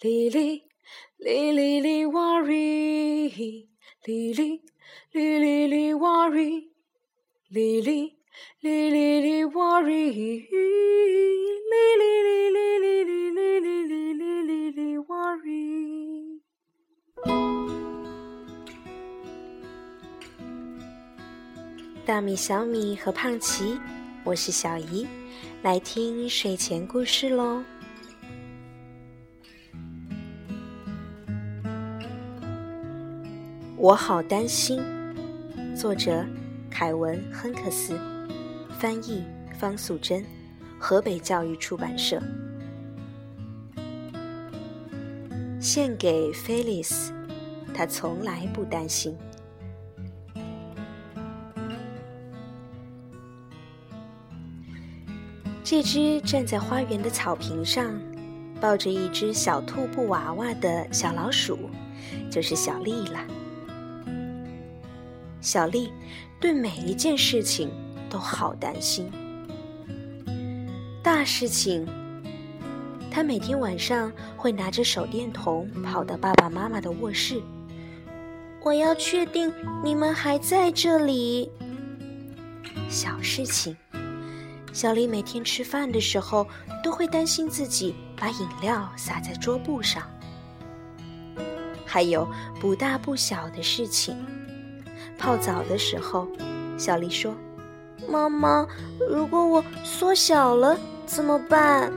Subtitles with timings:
[0.00, 0.64] 哩哩
[1.18, 3.68] 哩哩哩哇哩哩
[4.04, 4.60] 哩
[5.12, 6.68] 哩哩哩，worry，
[7.48, 8.12] 哩哩
[8.60, 11.30] 哩哩哩，worry，哩哩
[11.70, 16.40] 哩哩哩哩哩哩哩哩哩，worry。
[22.04, 23.78] 大米、小米和胖奇，
[24.24, 25.06] 我是小姨，
[25.62, 27.62] 来听睡前故事喽。
[33.84, 34.82] 我好担心。
[35.76, 36.24] 作者：
[36.70, 38.00] 凯文·亨克斯，
[38.80, 39.22] 翻译：
[39.58, 40.24] 方素珍，
[40.78, 42.18] 河北教育出版社。
[45.60, 47.12] 献给菲利斯，
[47.74, 49.14] 他从来不担心。
[55.62, 58.00] 这只站在花园的草坪上，
[58.58, 61.68] 抱着一只小兔布娃娃的小老鼠，
[62.30, 63.20] 就是小丽了。
[65.44, 65.92] 小丽
[66.40, 67.70] 对每一件事情
[68.08, 69.12] 都好担心。
[71.02, 71.86] 大事情，
[73.10, 77.42] 她每天晚上会拿着手电筒跑到爸爸妈妈的卧室。
[78.62, 79.52] 我要确定
[79.84, 81.50] 你们还在这里。
[82.88, 83.76] 小事情，
[84.72, 86.46] 小丽每天吃饭的时候
[86.82, 90.02] 都会担心自己把饮料洒在桌布上。
[91.84, 92.26] 还有
[92.58, 94.16] 不大不小的事情。
[95.18, 96.28] 泡澡的时候，
[96.76, 97.34] 小丽说
[98.08, 98.66] ：“妈妈，
[99.10, 101.92] 如果我缩小了怎么办？”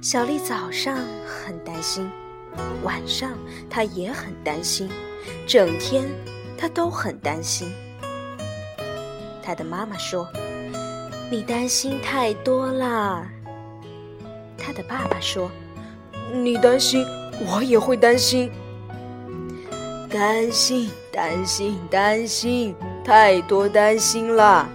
[0.00, 2.10] 小丽早上很担心，
[2.82, 3.32] 晚上
[3.70, 4.90] 她也很担心，
[5.46, 6.08] 整天
[6.58, 7.70] 她都很担心。
[9.42, 10.28] 她的妈妈说
[11.30, 13.24] ：“你担心太多了。”
[14.58, 15.50] 她的爸爸说
[16.34, 17.06] ：“你担心，
[17.46, 18.50] 我也会担心。”
[20.12, 24.68] 担心，担心，担心，太多担心了。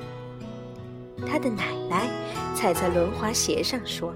[1.28, 2.08] 他的奶奶
[2.56, 4.12] 踩在轮滑鞋上说：“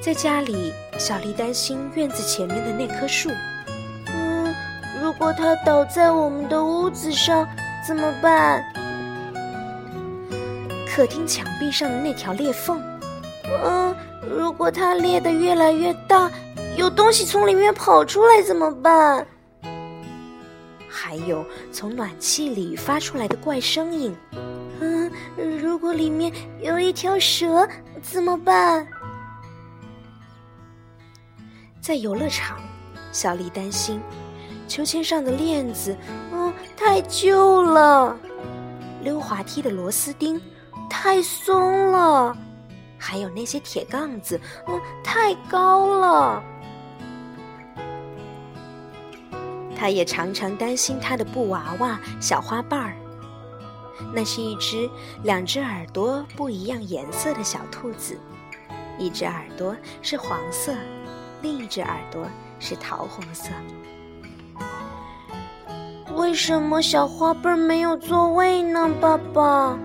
[0.00, 3.28] 在家里，小丽担心院子前面的那棵树。
[4.06, 4.54] 嗯，
[5.02, 7.44] 如果它倒在我们的屋子上
[7.84, 8.64] 怎么办？
[10.88, 12.80] 客厅墙壁上的那条裂缝。
[13.64, 13.92] 嗯，
[14.22, 16.30] 如果它裂得越来越大。”
[16.76, 19.26] 有东西从里面跑出来怎么办？
[20.88, 24.14] 还有从暖气里发出来的怪声音。
[24.80, 25.10] 嗯，
[25.60, 27.68] 如果里面有一条蛇
[28.02, 28.86] 怎么办？
[31.80, 32.58] 在游乐场，
[33.12, 34.00] 小丽担心
[34.66, 35.96] 秋千上的链子，
[36.32, 38.16] 嗯，太旧了；
[39.02, 40.40] 溜滑梯的螺丝钉
[40.88, 42.34] 太松了；
[42.98, 46.42] 还有那些铁杠子，嗯，太高了。
[49.84, 52.96] 他也常常担心他的布娃娃小花瓣儿。
[54.14, 54.88] 那是一只
[55.22, 58.18] 两只耳朵不一样颜色的小兔子，
[58.98, 60.72] 一只耳朵是黄色，
[61.42, 62.26] 另一只耳朵
[62.58, 63.50] 是桃红色。
[66.14, 69.78] 为什么小花瓣没有座位呢，爸爸？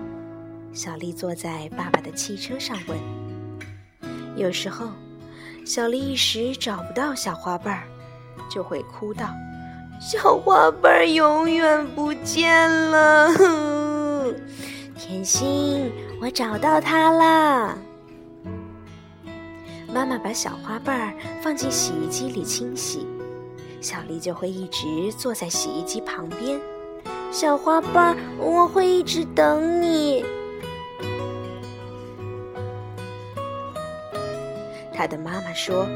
[0.72, 2.98] 小丽坐在爸爸的汽车上问。
[4.34, 4.86] 有时候，
[5.66, 7.84] 小丽一时找不到小花瓣儿，
[8.50, 9.28] 就会哭道。
[10.00, 13.28] 小花瓣永远不见了，
[14.96, 17.76] 甜心，我找到它啦！
[19.92, 23.06] 妈妈把小花瓣放进洗衣机里清洗，
[23.82, 26.58] 小丽就会一直坐在洗衣机旁边。
[27.30, 30.24] 小花瓣，我会一直等你。
[34.94, 35.86] 他的妈妈说：“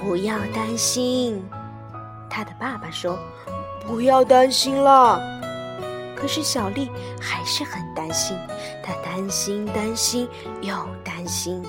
[0.00, 1.44] 不要担心。”
[2.32, 3.18] 他的爸爸说
[3.86, 5.20] ：“不要担心了。”
[6.16, 8.38] 可是小丽还是很担心，
[8.82, 10.26] 她担心、担心
[10.62, 10.74] 又
[11.04, 11.62] 担心。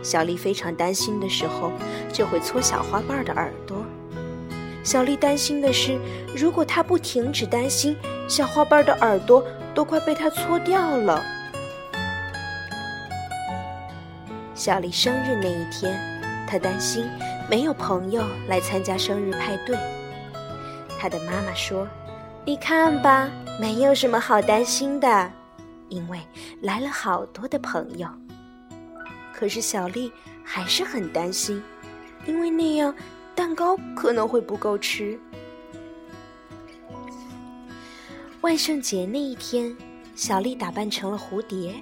[0.00, 1.72] 小丽非常担心的时候，
[2.12, 3.78] 就会搓小花瓣的耳朵。
[4.84, 5.98] 小丽担心的是，
[6.36, 7.96] 如果她不停止担心，
[8.28, 9.42] 小花瓣的耳朵
[9.74, 11.20] 都快被她搓掉了。
[14.54, 15.98] 小丽生日那一天，
[16.46, 17.08] 她担心。
[17.48, 19.76] 没有朋友来参加生日派对，
[20.98, 21.86] 他的妈妈说
[22.44, 23.30] ：“你看吧，
[23.60, 25.30] 没有什么好担心的，
[25.88, 26.18] 因为
[26.62, 28.08] 来了好多的朋友。”
[29.32, 30.10] 可是小丽
[30.42, 31.62] 还是很担心，
[32.24, 32.94] 因为那样
[33.34, 35.18] 蛋糕可能会不够吃。
[38.40, 39.76] 万圣节那一天，
[40.14, 41.74] 小丽打扮成了蝴蝶，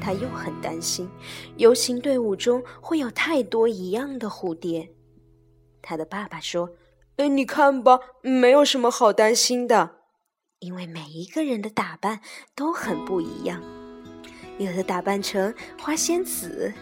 [0.00, 1.08] 他又很担心
[1.56, 4.90] 游行队伍中会有太多一样的蝴蝶。
[5.82, 6.70] 他的爸爸说
[7.16, 9.96] ：“哎，你看吧，没有什么好担心的，
[10.58, 12.20] 因为每一个人的打扮
[12.54, 13.62] 都很不一样。
[14.58, 16.72] 有的打扮成花仙子，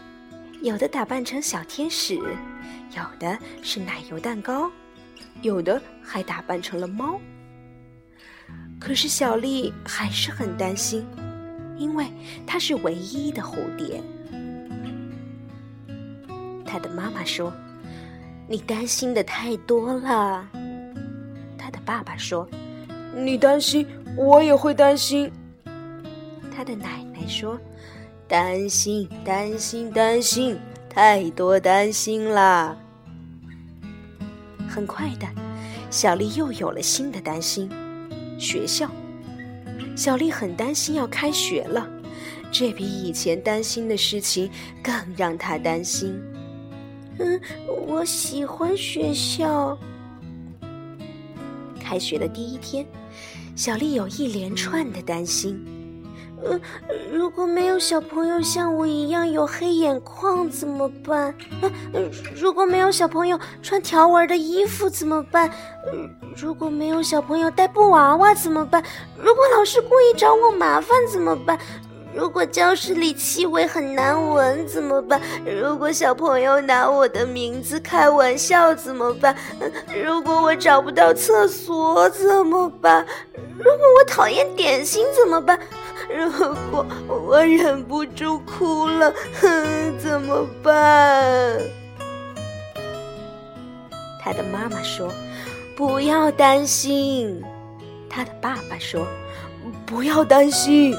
[0.62, 4.70] 有的打扮成小天使，有的是奶油蛋糕，
[5.42, 7.20] 有的还打扮成了猫。”
[8.80, 11.04] 可是小丽还是很担心，
[11.78, 12.06] 因为
[12.46, 14.02] 她是唯一的蝴蝶。
[16.70, 17.50] 他的妈妈说
[18.46, 20.46] ：“你担心的太多了。”
[21.56, 22.46] 他的爸爸说
[23.16, 23.86] ：“你担心，
[24.16, 25.32] 我也会担心。”
[26.54, 27.58] 他的奶奶说
[28.28, 30.58] ：“担心，担心，担心，
[30.90, 32.76] 太多担心啦。”
[34.69, 35.26] 很快的，
[35.90, 37.70] 小丽又有了新的担心。
[38.38, 38.90] 学校，
[39.96, 41.88] 小丽很担心要开学了，
[42.50, 44.50] 这比以前担心的事情
[44.82, 46.20] 更让她担心。
[47.19, 47.40] 嗯，
[47.86, 49.76] 我喜欢学校。
[51.80, 52.86] 开学的第一天，
[53.56, 55.58] 小丽有一连串的担心。
[56.44, 56.61] 呃，
[57.12, 61.35] 如果没有小朋友像我一样有黑眼眶怎么办？
[61.93, 62.00] 呃，
[62.35, 65.50] 如果没有小朋友穿条纹的衣服怎么办？
[66.37, 68.82] 如果没有小朋友带布娃娃怎么办？
[69.17, 71.58] 如果老师故意找我麻烦怎么办？
[72.14, 75.20] 如果教室里气味很难闻怎么办？
[75.44, 79.37] 如果小朋友拿我的名字开玩笑怎么办？
[80.05, 83.05] 如果我找不到厕所怎么办？
[83.58, 85.58] 如果我讨厌点心怎么办？
[86.08, 91.60] 如果我忍不住哭了，哼， 怎么办？
[94.22, 95.12] 他的妈妈说
[95.76, 97.43] ：“不要担心。”
[98.10, 99.06] 他的爸爸说
[99.87, 100.94] ：“不要担心。”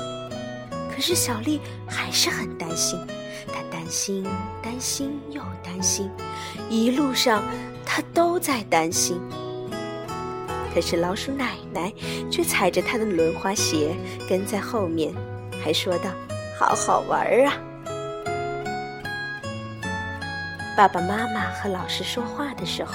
[0.93, 2.99] 可是小丽还是很担心，
[3.53, 4.25] 她担心、
[4.61, 6.09] 担心又担心，
[6.69, 7.43] 一路上
[7.85, 9.19] 她都在担心。
[10.79, 11.91] 可是老鼠奶奶
[12.31, 13.93] 却踩着她的轮滑鞋
[14.29, 15.13] 跟在后面，
[15.61, 16.09] 还说道
[16.57, 17.51] ：“好好玩啊！”
[20.77, 22.93] 爸爸妈妈和老师说话的时候，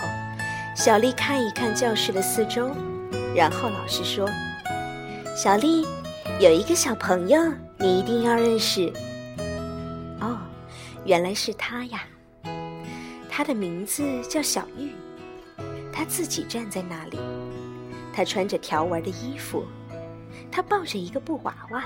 [0.74, 2.70] 小丽看一看教室的四周，
[3.36, 4.26] 然后老师说
[5.36, 5.86] ：“小丽，
[6.40, 7.38] 有一个小朋友，
[7.76, 8.90] 你一定要认识。”
[10.22, 10.38] 哦，
[11.04, 12.02] 原来是他呀！
[13.28, 14.94] 他的名字叫小玉，
[15.92, 17.18] 他自己站在那里。
[18.14, 19.64] 他穿着条纹的衣服，
[20.52, 21.82] 他抱着一个布娃娃。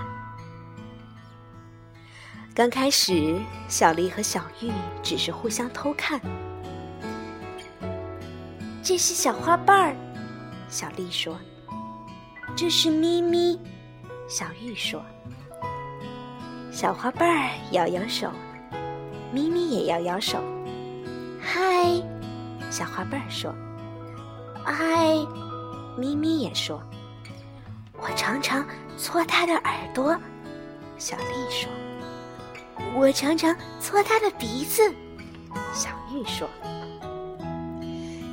[2.55, 4.71] 刚开始，小丽和小玉
[5.03, 6.21] 只是互相偷看。
[8.83, 9.97] 这是小花瓣儿，
[10.69, 11.39] 小丽说。
[12.55, 13.59] 这是咪咪，
[14.29, 15.03] 小玉说。
[16.71, 18.31] 小花瓣儿摇摇手，
[19.33, 20.39] 咪咪也摇摇手。
[21.41, 22.03] 嗨，
[22.71, 23.55] 小花瓣儿说。
[24.65, 25.48] 嗨。
[25.99, 26.81] 咪咪也说
[28.00, 28.65] ：“我常常
[28.97, 30.17] 搓它的耳朵。”
[30.97, 31.69] 小丽说
[32.95, 34.81] ：“我常常搓它的鼻子。”
[35.75, 36.49] 小玉说：“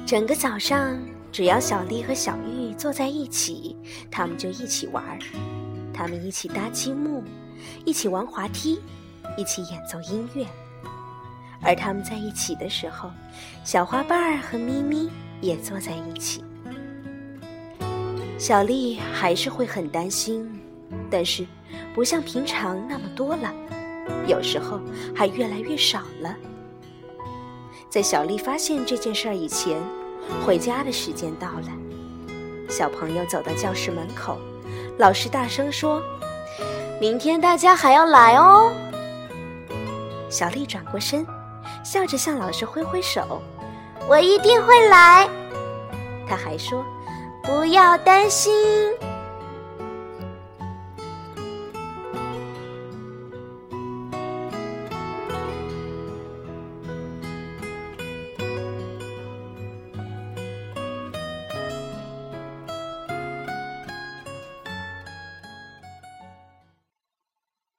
[0.06, 0.96] 整个早上，
[1.32, 3.76] 只要小丽和小玉坐在一起，
[4.12, 5.18] 他们就一起玩儿。
[5.92, 7.24] 他们一起搭积木，
[7.84, 8.80] 一起玩滑梯，
[9.38, 10.46] 一起演奏音乐。
[11.64, 13.10] 而他们在一起的时候，
[13.64, 15.10] 小花瓣儿和咪咪
[15.42, 16.44] 也坐在一起。”
[18.38, 20.62] 小丽还是会很担心，
[21.10, 21.46] 但是
[21.94, 23.54] 不像平常那么多了，
[24.28, 24.80] 有时候
[25.16, 26.36] 还越来越少了。
[27.90, 29.82] 在小丽发现这件事儿以前，
[30.46, 31.68] 回家的时间到了。
[32.70, 34.38] 小朋友走到教室门口，
[34.98, 36.02] 老师大声说
[37.00, 38.74] ：“明天大家还要来哦。”
[40.30, 41.26] 小丽转过身，
[41.86, 43.42] 笑着向老师挥挥手
[44.10, 45.30] ：“我一定会来。”
[46.28, 46.86] 他还说。
[47.46, 48.52] 不要担心。